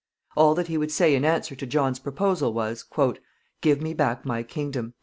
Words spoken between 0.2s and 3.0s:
All that he would say in answer to John's proposal was,